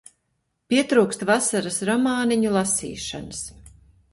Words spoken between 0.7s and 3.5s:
Pietrūkst vasaras romāniņu lasīšanas.